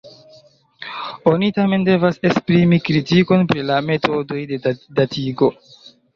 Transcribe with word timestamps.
Oni, 1.31 1.49
tamen, 1.57 1.85
devas 1.89 2.17
esprimi 2.31 2.81
kritikon 2.89 3.45
pri 3.53 3.67
la 3.69 3.79
metodoj 3.91 4.41
de 4.55 4.61
datigo. 4.73 5.53